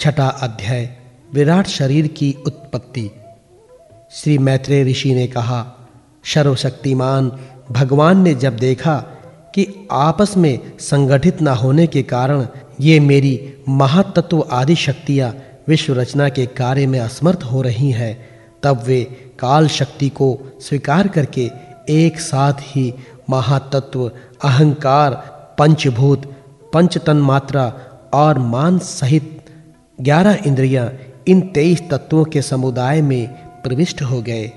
छठा 0.00 0.28
अध्याय, 0.28 0.96
विराट 1.34 1.66
शरीर 1.66 2.06
की 2.06 2.34
उत्पत्ति। 2.46 3.10
श्री 4.12 4.38
मैत्रेय 4.38 4.84
ऋषि 4.84 5.14
ने 5.14 5.26
कहा, 5.26 5.88
सर्वशक्तिमान, 6.24 7.30
भगवान 7.70 8.20
ने 8.20 8.34
जब 8.34 8.56
देखा 8.56 8.96
कि 9.54 9.88
आपस 9.92 10.36
में 10.36 10.78
संगठित 10.80 11.42
न 11.42 11.48
होने 11.48 11.86
के 11.86 12.02
कारण 12.02 12.46
ये 12.80 13.00
मेरी 13.00 13.54
महातत्व 13.68 14.48
आदि 14.50 14.74
शक्तियाँ 14.74 15.32
विश्व 15.68 15.94
रचना 15.94 16.28
के 16.28 16.46
कार्य 16.46 16.86
में 16.86 17.00
असमर्थ 17.00 17.42
हो 17.42 17.62
रही 17.62 17.90
हैं, 17.90 18.28
तब 18.62 18.82
वे 18.82 19.02
काल 19.38 19.68
शक्ति 19.68 20.08
को 20.08 20.38
स्वीकार 20.60 21.08
करके 21.08 21.50
एक 21.88 22.20
साथ 22.20 22.52
ही 22.60 22.94
महातत्व, 23.30 24.10
अहंकार, 24.44 25.14
पंचभूत 25.58 26.24
पंचतन 26.72 27.16
मात्रा 27.16 27.72
और 28.14 28.38
मान 28.38 28.78
सहित 28.78 29.36
ग्यारह 30.00 30.38
इंद्रियाँ 30.46 30.92
इन 31.28 31.40
तेईस 31.40 31.80
तत्वों 31.90 32.24
के 32.24 32.42
समुदाय 32.42 33.00
में 33.02 33.28
प्रविष्ट 33.62 34.02
हो 34.02 34.22
गए। 34.22 34.52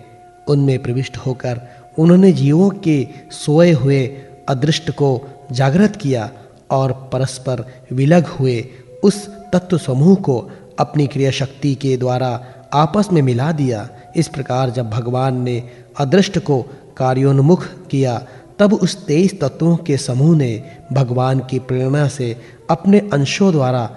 उनमें 0.48 0.84
प्रविष्ट 0.84 1.18
होकर 1.18 1.62
उन्होंने 2.00 2.32
जीवों 2.32 2.70
के 2.70 3.08
सोए 3.32 3.72
हुए 3.72 4.06
अदृष्ट 4.50 4.92
को 4.92 5.10
जागृत 5.52 5.96
किया 5.96 6.30
और 6.72 6.92
परस्पर 7.14 7.66
विलग 7.94 8.26
हुए। 8.26 8.66
उस 9.04 9.28
तत्व 9.54 9.78
समूह 9.78 10.16
को 10.16 10.52
अपनी 10.80 11.08
क्रिया 11.08 11.32
शक्ति 11.32 11.76
के 11.76 11.98
द्वारा 11.98 12.46
आपस 12.74 13.10
में 13.14 13.22
मिला 13.22 13.52
दिया। 13.52 13.90
इस 14.16 14.28
प्रकार 14.28 14.70
जब 14.70 14.90
भगवान 14.90 15.42
ने 15.42 15.70
अदृष्ट 16.00 16.40
को 16.40 16.62
कार्योन्मुख 16.98 17.68
किया, 17.92 18.28
तब 18.60 18.74
उस 18.74 19.06
तेईस 19.06 19.40
तत्वों 19.42 19.76
के 19.78 19.98
समूह 19.98 20.38
ने 20.38 20.64
भगवान 20.94 21.40
की 21.40 21.60
प्रेरणा 21.60 22.08
से 22.08 22.42
अपने 22.70 23.00
अंशों 23.14 23.52
द्वारा 23.52 23.90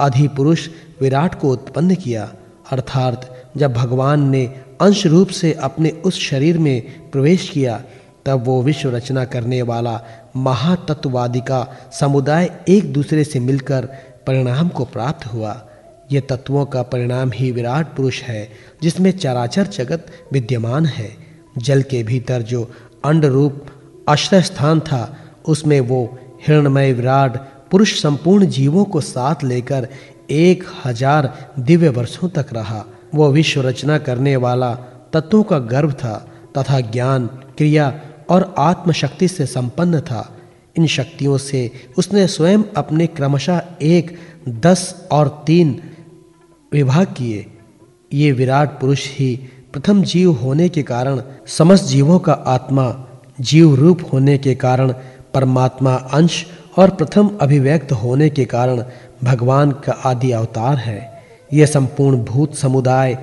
अधिपुरुष 0.00 0.68
विराट 1.00 1.40
को 1.40 1.52
उत्पन्न 1.52 1.94
किया। 1.94 2.32
अर्थात, 2.72 3.44
जब 3.56 3.72
भगवान 3.72 4.28
ने 4.28 4.46
अंश 4.80 5.06
रूप 5.06 5.28
से 5.28 5.52
अपने 5.52 5.90
उस 5.90 6.20
शरीर 6.20 6.58
में 6.58 7.10
प्रवेश 7.10 7.48
किया, 7.48 7.82
तब 8.26 8.44
वो 8.44 8.62
विश्व 8.62 8.96
रचना 8.96 9.24
करने 9.24 9.62
वाला 9.62 10.02
महातत्ववादी 10.36 11.40
का 11.40 11.76
समुदाय 12.00 12.50
एक 12.68 12.92
दूसरे 12.92 13.24
से 13.24 13.40
मिलकर 13.40 13.88
परिणाम 14.26 14.68
को 14.68 14.84
प्राप्त 14.84 15.26
हुआ। 15.26 15.66
ये 16.12 16.20
तत्वों 16.20 16.66
का 16.66 16.82
परिणाम 16.82 17.30
ही 17.34 17.52
विराट 17.52 17.96
पुरुष 17.96 18.22
है, 18.22 18.50
जिसमें 18.82 19.10
चराचर 19.10 19.66
जगत 19.66 20.06
विद्यमान 20.32 20.86
है। 20.86 21.16
जल 21.58 21.82
के 21.82 22.02
भीतर 22.02 22.42
जो 22.42 22.70
अंड 23.04 23.24
रूप 23.24 23.66
आश्रय 24.08 24.42
स्थान 24.42 24.80
था, 24.80 25.16
उसमें 25.48 25.80
वो 25.80 26.18
हिरणमय 26.48 26.92
विराट 26.92 27.36
पुरुष 27.70 28.02
संपूर्ण 28.02 28.46
जीवों 28.46 28.84
को 28.84 29.00
साथ 29.00 29.34
लेकर 29.44 29.88
एक 30.30 30.64
हज़ार 30.84 31.52
दिव्य 31.58 31.88
वर्षों 31.88 32.28
तक 32.28 32.52
रहा। 32.52 32.84
वो 33.14 33.30
विश्व 33.32 33.60
रचना 33.60 33.98
करने 33.98 34.34
वाला 34.36 34.74
तत्वों 35.12 35.42
का 35.42 35.58
गर्भ 35.58 35.92
था, 35.92 36.16
तथा 36.58 36.80
ज्ञान, 36.80 37.26
क्रिया 37.58 37.92
और 38.30 38.54
आत्मशक्ति 38.58 39.28
से 39.28 39.46
संपन्न 39.46 40.00
था। 40.00 40.28
इन 40.76 40.86
शक्तियों 40.86 41.38
से 41.38 41.70
उसने 41.98 42.26
स्वयं 42.26 42.62
अपने 42.76 43.06
क्रमशः 43.06 43.62
एक, 43.82 44.18
दस 44.48 45.08
और 45.12 45.28
तीन 45.46 45.80
विभाग 46.72 47.06
किए। 47.06 47.46
ये 48.12 48.30
विराट 48.32 48.78
पुरुष 48.80 49.08
ही 49.10 49.34
प्रथम 49.72 50.02
जीव 50.02 50.30
होने 50.32 50.68
के 50.68 50.82
कारण, 50.82 51.22
समस्त 51.46 51.84
जीवों 51.84 52.18
का 52.18 52.32
आत्मा 52.32 53.06
जीव 53.40 53.74
रूप 53.74 54.02
होने 54.12 54.38
के 54.38 54.54
कारण, 54.54 54.92
परमात्मा 55.34 55.94
अंश 55.94 56.44
और 56.78 56.90
प्रथम 56.90 57.30
अभिव्यक्त 57.40 57.92
होने 57.92 58.28
के 58.30 58.44
कारण 58.44 58.82
भगवान 59.24 59.72
का 59.72 59.92
आदि 59.92 60.30
अवतार 60.32 60.76
है। 60.76 61.22
यह 61.52 61.66
संपूर्ण 61.66 62.16
भूत 62.16 62.54
समुदाय 62.54 63.18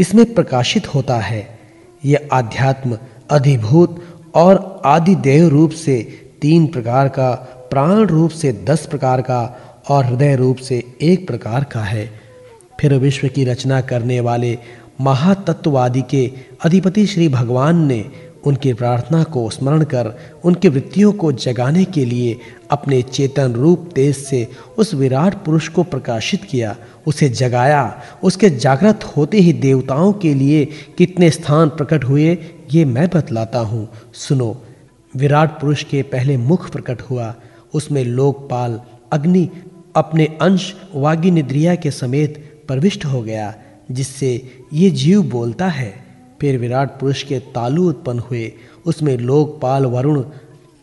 इसमें 0.00 0.34
प्रकाशित 0.34 0.94
होता 0.94 1.16
है। 1.16 1.58
यह 2.04 2.28
आध्यात्म, 2.32 2.98
अधिभूत 3.30 4.04
और 4.34 4.82
आदि 4.84 5.14
देव 5.14 5.48
रूप 5.48 5.70
से 5.70 6.02
तीन 6.42 6.66
प्रकार 6.66 7.08
का, 7.08 7.30
प्राण 7.70 8.06
रूप 8.06 8.30
से 8.30 8.52
दस 8.52 8.86
प्रकार 8.86 9.20
का 9.20 9.56
और 9.88 10.04
हृदय 10.04 10.36
रूप 10.36 10.56
से 10.56 10.84
एक 11.02 11.26
प्रकार 11.26 11.64
का 11.64 11.80
है। 11.80 12.10
फिर 12.80 12.94
विश्व 12.94 13.28
की 13.28 13.44
रचना 13.44 13.80
करने 13.80 14.20
वाले 14.20 14.58
महातत्ववादी 15.00 16.02
के 16.02 16.32
अधिपति 16.64 17.06
श्री 17.06 17.28
भगवान 17.28 17.86
ने 17.86 18.04
उनकी 18.46 18.72
प्रार्थना 18.72 19.22
को 19.22 19.50
स्मरण 19.50 19.82
कर 19.84 20.12
उनकी 20.44 20.68
वृत्तियों 20.68 21.12
को 21.12 21.32
जगाने 21.32 21.84
के 21.84 22.04
लिए 22.04 22.38
अपने 22.70 23.02
चेतन 23.02 23.52
रूप 23.52 23.90
तेज 23.94 24.16
से 24.16 24.48
उस 24.78 24.94
विराट 24.94 25.34
पुरुष 25.34 25.68
को 25.68 25.82
प्रकाशित 25.82 26.44
किया, 26.44 26.76
उसे 27.06 27.28
जगाया। 27.28 28.02
उसके 28.22 28.50
जागृत 28.50 29.04
होते 29.04 29.38
ही 29.38 29.52
देवताओं 29.52 30.12
के 30.12 30.34
लिए 30.34 30.64
कितने 30.98 31.30
स्थान 31.30 31.68
प्रकट 31.68 32.04
हुए, 32.04 32.38
ये 32.72 32.84
मैं 32.84 33.08
बतलाता 33.08 33.58
हूँ। 33.58 33.88
सुनो, 34.14 34.62
विराट 35.16 35.60
पुरुष 35.60 35.84
के 35.84 36.02
पहले 36.02 36.36
मुख 36.36 36.70
प्रकट 36.70 37.02
हुआ। 37.02 37.34
उसमें 37.74 38.04
लोकपाल 38.04 38.80
अग्नि 39.12 39.48
अपने 39.96 40.24
अंश 40.42 40.74
वागी 40.94 41.30
निद्रिया 41.30 41.74
के 41.74 41.90
समेत 41.90 42.62
प्रविष्ट 42.68 43.04
हो 43.04 43.22
गया, 43.22 43.54
जिससे 43.90 44.50
ये 44.72 44.90
जीव 44.90 45.22
बोलता 45.22 45.68
है। 45.68 46.01
फिर 46.42 46.58
विराट 46.58 46.88
पुरुष 47.00 47.22
के 47.22 47.38
तालु 47.38 47.88
उत्पन्न 47.88 48.18
हुए। 48.18 48.52
उसमें 48.86 49.18
लोकपाल 49.18 49.86
वरुण 49.86 50.24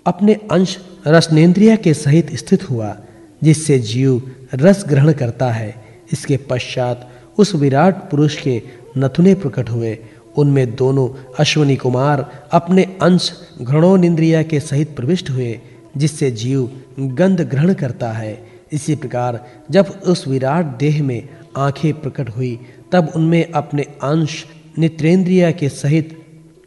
अपने 0.05 0.33
अंश 0.51 0.77
रसनेन्द्रिया 1.07 1.75
के 1.75 1.93
सहित 1.93 2.35
स्थित 2.35 2.69
हुआ, 2.69 2.97
जिससे 3.43 3.79
जीव 3.79 4.35
रस 4.53 4.85
ग्रहण 4.87 5.11
करता 5.13 5.51
है। 5.51 5.75
इसके 6.13 6.37
पश्चात 6.37 7.09
उस 7.37 7.55
विराट 7.55 7.95
पुरुष 8.11 8.41
के 8.41 8.61
नथुने 8.97 9.35
प्रकट 9.35 9.69
हुए। 9.69 9.97
उनमें 10.37 10.75
दोनों 10.75 11.33
अश्वनी 11.39 11.75
कुमार 11.75 12.47
अपने 12.51 12.83
अंश 13.01 13.31
घृणोनिंद्रिया 13.61 14.43
के 14.43 14.59
सहित 14.59 14.95
प्रविष्ट 14.95 15.29
हुए, 15.29 15.59
जिससे 15.97 16.31
जीव 16.31 16.71
गंध 16.99 17.41
ग्रहण 17.41 17.73
करता 17.73 18.11
है। 18.11 18.47
इसी 18.71 18.95
प्रकार 18.95 19.45
जब 19.71 19.85
उस 20.07 20.27
विराट 20.27 20.65
देह 20.65 21.03
में 21.03 21.29
आँखें 21.57 22.01
प्रकट 22.01 22.29
हुई, 22.29 22.59
तब 22.91 23.11
उनमें 23.15 23.51
अपने 23.51 23.83
अंश 23.83 24.45
नित्रेंद्रिया 24.77 25.51
के 25.51 25.69
सहित 25.69 26.25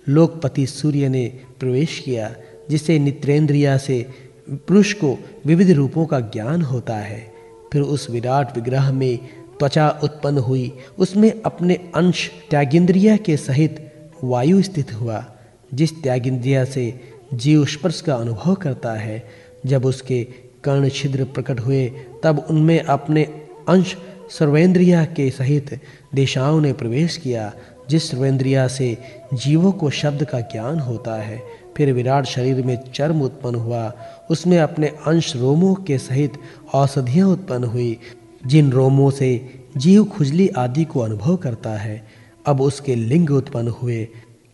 लोकपति 0.09 0.67
सूर्य 0.67 1.09
ने 1.09 1.41
प्रवेश 1.61 1.99
किया 1.99 2.35
जिसे 2.71 2.99
नित्रेंद्रिया 2.99 3.77
से 3.77 4.07
पुरुष 4.51 4.93
को 4.93 5.19
विविध 5.47 5.71
रूपों 5.71 6.07
का 6.07 6.21
ज्ञान 6.21 6.63
होता 6.63 6.97
है। 6.97 7.33
फिर 7.73 7.83
उस 7.83 8.11
विराट 8.11 8.57
विग्रह 8.57 8.93
में 8.93 9.19
त्वचा 9.59 10.01
उत्पन्न 10.03 10.39
हुई। 10.39 10.73
उसमें 10.99 11.43
अपने 11.45 11.75
अंश 11.75 12.31
त्यागिंद्रिया 12.51 13.17
के 13.17 13.37
सहित 13.37 13.93
वायु 14.25 14.63
स्थित 14.63 14.93
हुआ, 14.93 15.37
जिस 15.75 16.03
त्यागिंद्रिया 16.03 16.65
से 16.65 17.01
जीव 17.35 17.67
स्पर्श 17.67 18.01
का 18.01 18.15
अनुभव 18.15 18.55
करता 18.55 18.93
है। 18.93 19.29
जब 19.67 19.85
उसके 19.85 20.25
कर्ण 20.65 20.89
छिद्र 20.89 21.25
प्रकट 21.25 21.61
हुए, 21.61 21.93
तब 22.23 22.47
उनमें 22.51 22.81
अपने 22.81 23.23
अंश 23.69 23.97
सर्वेंद्रिया 24.39 25.05
के 25.05 25.31
सहित 25.31 25.81
दिशाओं 26.15 26.61
ने 26.61 26.73
प्रवेश 26.73 27.17
किया। 27.17 27.53
जिस 27.91 28.11
सर्वेंद्रिया 28.11 28.69
से 28.69 28.99
जीवों 29.35 29.73
को 29.73 29.91
शब्द 29.91 30.25
का 30.25 30.41
ज्ञान 30.41 30.79
होता 30.79 31.15
है, 31.15 31.43
फिर 31.77 31.93
विराट 31.93 32.25
शरीर 32.25 32.67
में 32.67 32.79
चर्म 32.95 33.23
उत्पन्न 33.23 33.55
हुआ। 33.55 33.93
उसमें 34.31 34.59
अपने 34.59 34.87
अंश 34.87 35.37
रोमों 35.37 35.75
के 35.75 35.99
सहित 35.99 36.33
औषधियाँ 36.75 37.29
उत्पन्न 37.29 37.65
हुई, 37.65 37.99
जिन 38.47 38.71
रोमों 38.71 39.11
से 39.11 39.61
जीव 39.77 40.05
खुजली 40.05 40.49
आदि 40.49 40.85
को 40.85 41.01
अनुभव 41.01 41.37
करता 41.37 41.71
है। 41.71 42.09
अब 42.47 42.61
उसके 42.61 42.95
लिंग 42.95 43.31
उत्पन्न 43.31 43.69
हुए। 43.69 44.09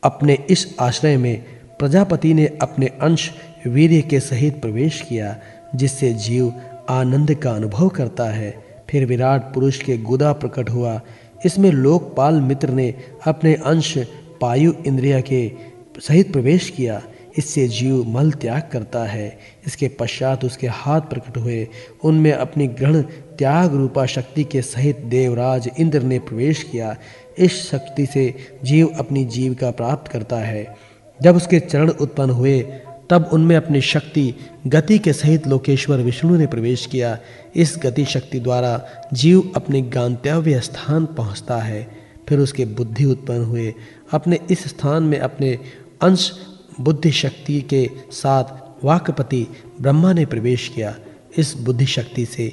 अपने 0.05 0.39
इस 0.51 0.77
आश्रय 0.81 1.17
में 1.17 1.45
प्रजापति 1.79 2.35
ने 2.35 2.59
अपने 2.63 2.87
अंश 2.87 3.31
वीर्य 3.67 4.01
के 4.01 4.21
सहित 4.21 4.63
प्रवेश 4.63 5.01
किया, 5.09 5.37
जिससे 5.75 6.15
जीव 6.15 6.53
आनंद 6.89 7.35
का 7.35 7.51
अनुभव 7.51 7.89
करता 7.89 8.25
है। 8.25 8.69
फिर 8.91 9.07
विराट 9.07 9.55
पुरुष 9.55 9.83
के 9.83 9.99
गुदा 9.99 10.33
प्रकट 10.33 10.71
हुआ। 10.71 11.01
इसमें 11.45 11.71
लोकपाल 11.71 12.41
मित्र 12.41 12.69
ने 12.69 12.95
अपने 13.27 13.55
अंश 13.55 13.99
पायु 14.41 14.73
इंद्रिया 14.87 15.21
के 15.21 15.53
सहित 16.01 16.33
प्रवेश 16.33 16.71
किया। 16.71 17.03
इससे 17.39 17.69
जीव 17.69 18.05
मल 18.05 18.33
त्याग 18.33 18.69
करता 18.73 19.05
है। 19.05 19.39
इसके 19.67 19.89
पश्चात 19.89 20.45
उसके 20.45 20.67
हाथ 20.67 21.01
प्रकट 21.01 21.37
हुए। 21.39 21.69
उनमें 22.05 22.33
अपनी 22.33 22.67
ग्रहण 22.67 23.03
त्याग 23.39 23.75
रूपा 23.75 24.07
शक्ति 24.07 24.45
के 24.45 24.63
सहित 24.63 24.99
देवराज 24.99 25.71
इंद्र 25.79 26.03
ने 26.03 26.19
प्रवेश 26.19 26.63
किया। 26.63 26.97
इस 27.39 27.71
शक्ति 27.71 28.07
से 28.07 28.35
जीव 28.65 28.87
अपनी 28.99 29.25
जीविका 29.25 29.71
प्राप्त 29.71 30.13
करता 30.13 30.37
है। 30.37 30.77
जब 31.23 31.37
उसके 31.37 31.61
चरण 31.61 31.89
उत्पन्न 31.89 32.31
हुए 32.31 32.61
तब 33.11 33.31
उनमें 33.33 33.57
अपनी 33.57 33.81
शक्ति, 33.81 34.35
गति 34.67 34.99
के 34.99 35.13
सहित 35.13 35.47
लोकेश्वर 35.47 35.99
विष्णु 35.99 36.37
ने 36.37 36.47
प्रवेश 36.47 36.87
किया। 36.87 37.19
इस 37.57 37.75
गति 37.83 38.05
शक्ति 38.05 38.41
द्वारा 38.41 38.87
जीव 39.13 39.53
अपने 39.57 39.83
गांतव्य 39.83 40.61
स्थान 40.61 41.07
पहुँचता 41.07 41.57
है। 41.57 41.99
फिर 42.29 42.39
उसके 42.39 42.65
बुद्धि 42.65 43.05
उत्पन्न 43.05 43.45
हुए। 43.45 43.75
अपने 44.13 44.39
इस 44.51 44.65
स्थान 44.65 45.03
में 45.03 45.19
अपने 45.19 45.59
अंश 46.03 46.33
बुद्धि 46.81 47.11
शक्ति 47.11 47.61
के 47.61 47.91
साथ 48.11 48.45
वाकपति 48.85 49.47
ब्रह्मा 49.81 50.13
ने 50.13 50.27
प्रवेश 50.27 50.69
किया। 50.69 50.97
इस 51.37 51.55
बुद्धि 51.59 51.87
शक्ति 51.87 52.27
से 52.27 52.53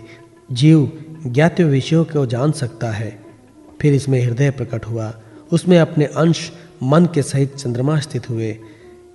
जीव 0.51 1.05
ज्ञात 1.27 1.61
विषयों 1.61 2.05
को 2.05 2.25
जान 2.25 2.51
सकता 2.51 2.91
है। 2.91 3.21
फिर 3.81 3.93
इसमें 3.93 4.21
हृदय 4.21 4.51
प्रकट 4.51 4.85
हुआ। 4.85 5.21
उसमें 5.51 5.79
अपने 5.79 6.05
अंश 6.05 6.51
मन 6.83 7.05
के 7.05 7.21
सहित 7.21 7.55
चंद्रमा 7.55 7.99
स्थित 7.99 8.29
हुए। 8.29 8.57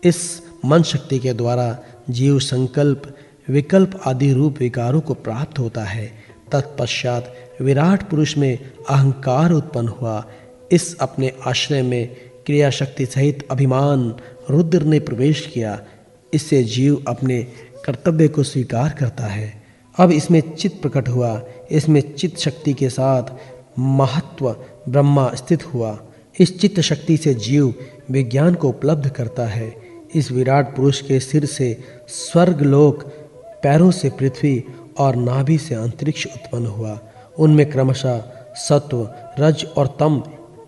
इस 0.05 0.50
मन 0.65 0.83
शक्ति 0.83 1.19
के 1.19 1.33
द्वारा 1.33 1.79
जीव 2.11 2.39
संकल्प, 2.39 3.17
विकल्प 3.49 4.01
आदि 4.07 4.33
रूप 4.33 4.59
विकारों 4.59 5.01
को 5.01 5.15
प्राप्त 5.15 5.59
होता 5.59 5.85
है। 5.85 6.13
तत्पश्चात 6.53 7.35
विराट 7.61 8.09
पुरुष 8.09 8.39
में 8.39 8.59
अहंकार 8.91 9.51
उत्पन्न 9.51 9.89
हुआ। 9.89 10.27
इस 10.73 10.97
अपने 10.99 11.33
आश्रय 11.47 11.83
में 11.83 12.17
क्रिया 12.47 12.71
शक्ति 12.71 13.07
सहित 13.07 13.49
अभिमान, 13.51 14.15
रुद्र 14.51 14.83
ने 14.83 15.01
प्रवेश 15.01 15.51
किया। 15.55 15.81
इससे 16.35 16.65
जीव 16.65 17.05
अपने 17.09 17.43
कर्तव्य 17.85 18.29
को 18.29 18.43
स्वीकार 18.43 18.91
करता 18.91 19.25
है। 19.25 19.63
अब 19.97 20.11
इसमें 20.11 20.57
चित्त 20.57 20.83
प्रकट 20.83 21.09
हुआ। 21.09 21.43
इसमें 21.71 22.15
चित्त 22.15 22.39
शक्ति 22.39 22.73
के 22.73 22.91
साथ 22.91 23.23
महत्व 23.79 24.57
ब्रह्मा 24.89 25.35
स्थित 25.35 25.75
हुआ। 25.75 26.01
इस 26.39 26.61
चित्त 26.61 26.81
शक्ति 26.81 27.17
से 27.17 27.35
जीव 27.35 27.75
विज्ञान 28.11 28.55
को 28.55 28.69
उपलब्ध 28.69 29.09
करता 29.09 29.47
है। 29.47 29.90
इस 30.15 30.33
विराट 30.33 30.77
पुरुष 30.77 31.01
के 31.01 31.21
सिर 31.21 31.45
से 31.45 31.81
स्वर्ग 32.09 32.63
लोक 32.63 33.03
पैरों 33.63 33.91
से 33.91 34.11
पृथ्वी 34.11 34.65
और 34.99 35.17
नाभि 35.17 35.59
से 35.59 35.75
अंतरिक्ष 35.75 36.27
उत्पन्न 36.27 36.67
हुआ। 36.67 36.99
उनमें 37.39 37.71
क्रमशः 37.71 38.23
सत्व, 38.55 39.09
रज 39.39 39.67
और 39.77 39.97
तम, 40.01 40.23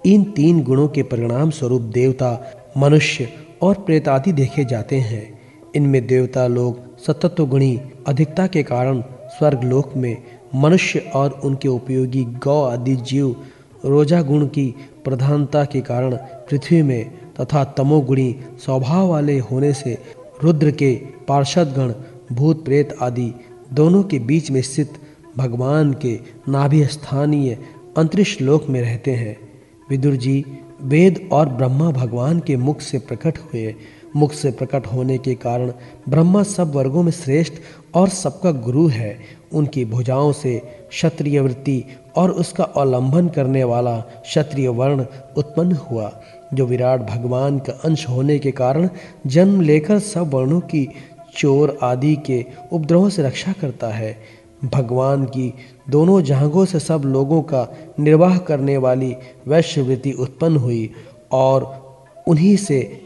इन 0.06 0.24
तीन 0.24 0.62
गुणों 0.62 0.88
के 0.88 1.02
परिणाम 1.02 1.50
स्वरूप 1.50 1.82
देवता, 1.82 2.52
मनुष्य 2.76 3.28
और 3.62 3.74
प्रेत 3.74 4.08
आदि 4.08 4.32
देखे 4.32 4.64
जाते 4.64 4.96
हैं। 4.96 5.40
इनमें 5.76 6.06
देवता 6.06 6.46
लोग 6.46 6.98
सतत्व 6.98 7.46
गुणी, 7.46 7.80
अधिकता 8.06 8.46
के 8.46 8.62
कारण 8.62 9.00
स्वर्ग 9.26 9.64
लोक 9.64 9.96
में 9.96 10.22
मनुष्य 10.54 10.98
और 11.14 11.40
उनके 11.44 11.68
उपयोगी 11.68 12.24
गौ 12.24 12.62
आदि 12.62 12.96
जीव 12.96 13.36
रोजा 13.84 14.22
गुण 14.22 14.46
की 14.46 14.74
प्रधानता 15.04 15.64
के 15.64 15.80
कारण 15.80 16.16
पृथ्वी 16.16 16.82
में 16.82 17.21
तथा 17.40 17.64
तमोगुणी 17.64 18.34
स्वभाव 18.64 19.08
वाले 19.08 19.38
होने 19.38 19.72
से 19.72 19.98
रुद्र 20.44 20.70
के 20.70 20.94
पार्षदगण, 21.28 21.92
भूत 22.32 22.64
प्रेत 22.64 22.96
आदि 23.02 23.32
दोनों 23.72 24.02
के 24.02 24.18
बीच 24.18 24.50
में 24.50 24.62
स्थित 24.62 24.92
भगवान 25.36 25.92
के 25.92 26.18
नाभि 26.48 26.84
स्थानीय 26.86 27.58
अंतरिक्ष 27.96 28.40
लोक 28.40 28.68
में 28.68 28.80
रहते 28.80 29.10
हैं। 29.10 29.36
विदुर 29.90 30.16
जी, 30.16 30.44
वेद 30.82 31.28
और 31.32 31.48
ब्रह्मा 31.48 31.90
भगवान 31.90 32.40
के 32.40 32.56
मुख 32.56 32.80
से 32.80 32.98
प्रकट 32.98 33.38
हुए। 33.38 33.74
मुख 34.16 34.32
से 34.32 34.50
प्रकट 34.50 34.86
होने 34.86 35.18
के 35.18 35.34
कारण 35.34 35.72
ब्रह्मा 36.08 36.42
सब 36.42 36.74
वर्गों 36.74 37.02
में 37.02 37.12
श्रेष्ठ 37.12 37.52
और 37.94 38.08
सबका 38.08 38.50
गुरु 38.52 38.86
है। 38.86 39.18
उनकी 39.52 39.84
भुजाओं 39.84 40.32
से 40.32 40.58
क्षत्रिय 40.90 41.40
वृत्ति 41.40 41.84
और 42.16 42.30
उसका 42.30 42.64
अवलंबन 42.64 43.28
करने 43.28 43.64
वाला 43.64 44.00
क्षत्रिय 44.00 44.68
वर्ण 44.68 45.06
उत्पन्न 45.36 45.72
हुआ, 45.72 46.22
जो 46.54 46.66
विराट 46.66 47.00
भगवान 47.00 47.58
का 47.58 47.72
अंश 47.84 48.08
होने 48.08 48.38
के 48.38 48.50
कारण 48.50 48.88
जन्म 49.26 49.60
लेकर 49.60 49.98
सब 49.98 50.34
वर्णों 50.34 50.60
की 50.60 50.88
चोर 51.36 51.78
आदि 51.82 52.16
के 52.16 52.44
उपद्रवों 52.72 53.08
से 53.08 53.22
रक्षा 53.22 53.52
करता 53.52 53.88
है। 53.88 54.16
भगवान 54.64 55.24
की 55.24 55.54
दोनों 55.90 56.22
जहांगों 56.22 56.64
से 56.64 56.78
सब 56.80 57.02
लोगों 57.04 57.42
का 57.42 57.68
निर्वाह 58.00 58.38
करने 58.38 58.76
वाली 58.76 59.16
वैश्य 59.48 59.82
वृत्ति 59.82 60.12
उत्पन्न 60.12 60.56
हुई 60.56 60.90
और 61.32 61.82
उन्हीं 62.28 62.56
से 62.56 63.00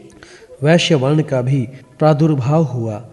वैश्य 0.63 0.95
वर्ण 0.95 1.21
का 1.21 1.41
भी 1.41 1.67
प्रादुर्भाव 1.99 2.63
हुआ। 2.63 3.07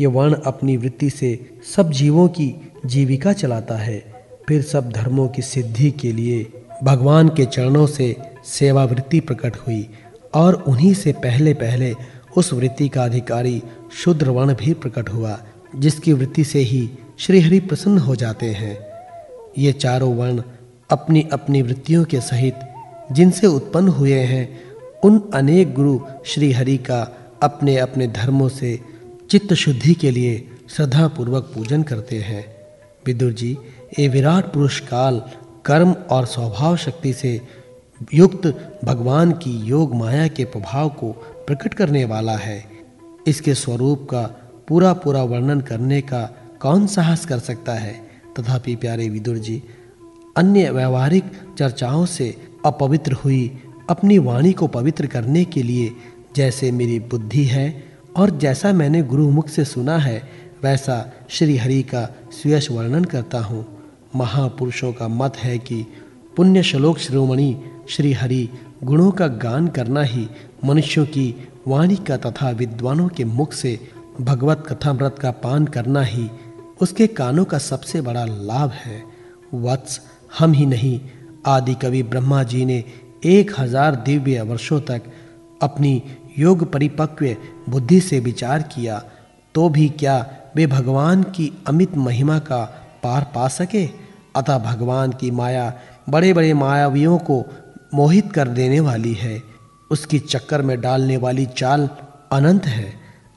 ये 0.00 0.06
वर्ण 0.06 0.34
अपनी 0.34 0.76
वृत्ति 0.76 1.10
से 1.10 1.60
सब 1.76 1.90
जीवों 1.90 2.28
की 2.28 2.54
जीविका 2.86 3.32
चलाता 3.32 3.76
है। 3.76 4.15
फिर 4.48 4.62
सब 4.62 4.92
धर्मों 4.92 5.28
की 5.28 5.42
सिद्धि 5.42 5.90
के 5.90 6.12
लिए 6.12 6.52
भगवान 6.84 7.28
के 7.28 7.46
चरणों 7.46 7.86
से 7.86 8.16
सेवावृत्ति 8.44 9.20
प्रकट 9.20 9.56
हुई 9.56 9.88
और 10.34 10.54
उन्हीं 10.54 10.94
से 10.94 11.12
पहले 11.12 11.54
पहले 11.54 11.94
उस 12.36 12.52
वृत्ति 12.52 12.88
का 12.88 13.04
अधिकारी 13.04 13.62
शुद्र 14.04 14.30
वर्ण 14.30 14.54
भी 14.54 14.74
प्रकट 14.74 15.08
हुआ, 15.08 15.38
जिसकी 15.76 16.12
वृत्ति 16.12 16.44
से 16.44 16.58
ही 16.58 16.90
श्रीहरि 17.18 17.60
प्रसन्न 17.60 17.98
हो 17.98 18.16
जाते 18.16 18.46
हैं। 18.46 18.78
ये 19.58 19.72
चारों 19.72 20.16
वर्ण 20.16 20.42
अपनी 20.90 21.28
अपनी 21.32 21.62
वृत्तियों 21.62 22.04
के 22.04 22.20
सहित 22.20 22.54
जिनसे 23.12 23.46
उत्पन्न 23.46 23.88
हुए 23.88 24.12
हैं, 24.12 24.60
उन 25.04 25.30
अनेक 25.34 25.74
गुरु 25.74 26.00
श्रीहरि 26.26 26.76
का 26.76 27.16
अपने 27.42 27.76
अपने 27.76 28.06
धर्मों 28.06 28.48
से 28.48 28.80
चित्त 29.30 29.54
शुद्धि 29.54 29.94
के 29.94 30.10
लिए 30.10 30.48
श्रद्धापूर्वक 30.70 31.52
पूजन 31.54 31.82
करते 31.82 32.18
हैं। 32.18 32.55
विदुर 33.06 33.32
जी 33.32 33.58
ये 33.98 34.08
विराट 34.08 34.44
पुरुष 34.44 34.80
काल, 34.80 35.22
कर्म 35.64 35.92
और 35.92 36.26
स्वभाव 36.26 36.76
शक्ति 36.76 37.12
से 37.12 37.40
युक्त 38.14 38.46
भगवान 38.84 39.32
की 39.32 39.58
योग 39.58 39.94
माया 39.94 40.28
के 40.28 40.44
प्रभाव 40.44 40.88
को 40.88 41.12
प्रकट 41.46 41.74
करने 41.74 42.04
वाला 42.04 42.36
है। 42.36 42.64
इसके 43.26 43.54
स्वरूप 43.54 44.08
का 44.10 44.22
पूरा 44.68 44.92
पूरा 44.92 45.22
वर्णन 45.22 45.60
करने 45.60 46.00
का 46.00 46.36
कौन 46.60 46.86
साहस 46.86 47.26
कर 47.26 47.38
सकता 47.38 47.74
है? 47.74 48.06
तथापि 48.38 48.76
प्यारे 48.76 49.08
विदुर 49.08 49.36
जी, 49.36 49.62
अन्य 50.36 50.70
व्यवहारिक 50.70 51.24
चर्चाओं 51.58 52.06
से 52.06 52.36
अपवित्र 52.66 53.12
हुई 53.12 53.62
अपनी 53.90 54.18
वाणी 54.18 54.52
को 54.52 54.66
पवित्र 54.66 55.06
करने 55.06 55.44
के 55.44 55.62
लिए 55.62 55.92
जैसे 56.36 56.72
मेरी 56.72 57.00
बुद्धि 57.00 57.44
है 57.44 57.84
और 58.16 58.30
जैसा 58.30 58.72
मैंने 58.72 59.02
गुरु 59.02 59.30
मुख 59.30 59.48
से 59.48 59.64
सुना 59.64 59.98
है 59.98 60.22
वैसा 60.62 61.04
श्री 61.30 61.56
हरि 61.56 61.82
का 61.82 62.08
सुयश 62.32 62.70
वर्णन 62.70 63.04
करता 63.04 63.38
हूँ। 63.38 63.64
महापुरुषों 64.16 64.92
का 64.92 65.08
मत 65.08 65.36
है 65.36 65.58
कि 65.58 65.84
पुण्य 66.36 66.62
श्लोक 66.62 66.98
श्रोमणि 66.98 67.56
श्री 67.88 68.12
हरि 68.12 68.48
गुणों 68.84 69.10
का 69.10 69.26
गान 69.42 69.68
करना 69.68 70.02
ही 70.02 70.28
मनुष्यों 70.64 71.04
की 71.06 71.34
वाणी 71.68 71.96
का 71.96 72.16
तथा 72.16 72.50
विद्वानों 72.50 73.08
के 73.08 73.24
मुख 73.24 73.52
से 73.52 73.78
भगवत 74.20 74.64
कथामृत 74.68 75.18
का 75.18 75.30
पान 75.44 75.66
करना 75.66 76.02
ही 76.02 76.28
उसके 76.80 77.06
कानों 77.06 77.44
का 77.44 77.58
सबसे 77.58 78.00
बड़ा 78.00 78.24
लाभ 78.24 78.70
है। 78.70 79.02
वत्स, 79.54 80.00
हम 80.38 80.52
ही 80.52 80.66
नहीं, 80.66 81.00
आदि 81.46 81.74
कवि 81.74 82.02
ब्रह्मा 82.02 82.42
जी 82.42 82.64
ने 82.64 82.84
एक 83.24 83.52
हज़ार 83.58 83.96
दिव्य 83.96 84.42
वर्षों 84.42 84.80
तक 84.80 85.02
अपनी 85.62 86.02
योग 86.38 86.70
परिपक्व 86.72 87.26
बुद्धि 87.68 88.00
से 88.00 88.18
विचार 88.20 88.62
किया 88.74 88.98
तो 89.54 89.68
भी 89.68 89.88
क्या 89.98 90.18
वे 90.56 90.66
भगवान 90.66 91.22
की 91.22 91.62
अमित 91.66 91.96
महिमा 91.96 92.38
का 92.38 92.64
पार 93.02 93.32
पा 93.34 93.48
सके। 93.48 93.86
अतः 94.36 94.58
भगवान 94.58 95.12
की 95.12 95.30
माया 95.30 95.74
बड़े-बड़े 96.08 96.54
मायावियों 96.54 97.18
को 97.18 97.46
मोहित 97.94 98.32
कर 98.32 98.48
देने 98.48 98.80
वाली 98.80 99.14
है। 99.14 99.42
उसकी 99.90 100.18
चक्कर 100.18 100.62
में 100.62 100.80
डालने 100.80 101.16
वाली 101.16 101.46
चाल 101.46 101.90
अनंत 102.32 102.66
है। 102.66 102.92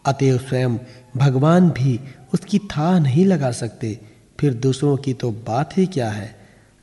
अतएव 0.06 0.38
स्वयं 0.38 0.78
भगवान 1.18 1.70
भी 1.70 2.00
उसकी 2.34 2.60
था 2.60 3.00
नहीं 3.00 3.26
लगा 3.26 3.52
सकते। 3.52 4.00
फिर 4.40 4.54
दूसरों 4.54 4.98
की 4.98 5.14
तो 5.14 5.32
बात 5.32 5.78
ही 5.78 5.86
क्या 5.86 6.10
है? 6.10 6.36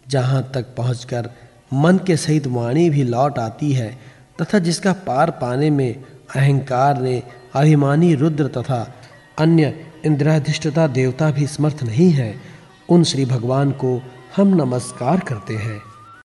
जहाँ 0.08 0.50
तक 0.54 0.66
पहुंचकर 0.76 1.30
मन 1.72 1.98
के 2.06 2.16
सहित 2.16 2.46
वाणी 2.46 2.90
भी 2.90 3.02
लौट 3.02 3.38
आती 3.38 3.72
है, 3.72 3.98
तथा 4.42 4.58
जिसका 4.58 4.92
पार 4.92 5.30
पाने 5.30 5.70
में 5.70 6.04
अहंकार 6.36 7.00
ने 7.00 7.22
अभिमानी 7.54 8.14
रुद्र 8.14 8.46
तथा 8.46 8.94
अन्य 9.38 9.86
इंद्राधिष्ठता 10.06 10.86
देवता 10.86 11.30
भी 11.30 11.46
समर्थ 11.46 11.82
नहीं 11.82 12.10
है। 12.10 12.40
उन 12.88 13.04
श्री 13.04 13.24
भगवान 13.24 13.70
को 13.70 14.02
हम 14.36 14.48
नमस्कार 14.48 15.20
करते 15.20 15.54
हैं। 15.54 15.85